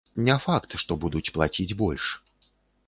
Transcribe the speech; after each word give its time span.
Не 0.29 0.37
факт, 0.45 0.73
што 0.83 0.97
будуць 1.03 1.31
плаціць 1.39 1.71
больш. 1.85 2.11